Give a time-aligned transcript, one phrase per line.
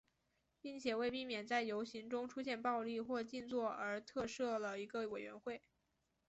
[0.61, 5.61] 并且为避免在游行中出现暴力或静坐而特设了一个委员会。